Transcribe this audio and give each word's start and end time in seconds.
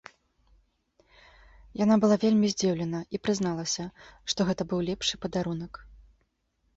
Яна 1.83 1.95
была 2.05 2.15
вельмі 2.23 2.47
здзіўлена 2.53 3.01
і 3.17 3.19
прызналася, 3.25 3.85
што 4.33 4.39
гэта 4.49 4.67
быў 4.73 4.79
лепшы 4.89 5.15
падарунак. 5.27 5.73